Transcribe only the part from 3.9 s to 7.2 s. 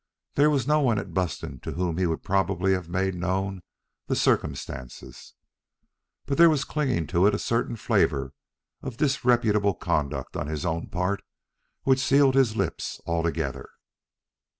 the circumstances. But there was clinging